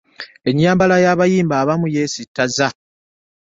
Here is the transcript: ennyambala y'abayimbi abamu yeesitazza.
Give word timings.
ennyambala 0.49 0.95
y'abayimbi 1.03 1.55
abamu 1.61 1.87
yeesitazza. 1.95 2.67